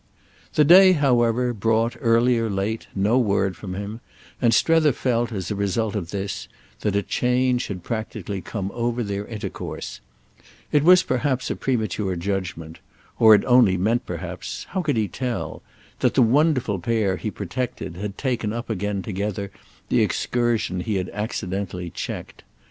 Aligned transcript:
The 0.55 0.65
day, 0.65 0.93
however, 0.93 1.53
brought, 1.53 1.95
early 2.01 2.39
or 2.39 2.49
late, 2.49 2.87
no 2.95 3.19
word 3.19 3.55
from 3.55 3.75
him, 3.75 3.99
and 4.41 4.51
Strether 4.51 4.93
felt, 4.93 5.31
as 5.31 5.51
a 5.51 5.55
result 5.55 5.95
of 5.95 6.09
this, 6.09 6.47
that 6.79 6.95
a 6.95 7.03
change 7.03 7.67
had 7.67 7.83
practically 7.83 8.41
come 8.41 8.71
over 8.73 9.03
their 9.03 9.25
intercourse. 9.27 9.99
It 10.71 10.83
was 10.83 11.03
perhaps 11.03 11.51
a 11.51 11.55
premature 11.55 12.15
judgement; 12.15 12.79
or 13.19 13.35
it 13.35 13.45
only 13.45 13.77
meant 13.77 14.07
perhaps—how 14.07 14.81
could 14.81 14.97
he 14.97 15.07
tell?—that 15.07 16.15
the 16.15 16.21
wonderful 16.23 16.79
pair 16.79 17.17
he 17.17 17.29
protected 17.29 17.95
had 17.97 18.17
taken 18.17 18.51
up 18.51 18.71
again 18.71 19.03
together 19.03 19.51
the 19.89 20.01
excursion 20.01 20.79
he 20.79 20.95
had 20.95 21.09
accidentally 21.09 21.91
checked. 21.91 22.41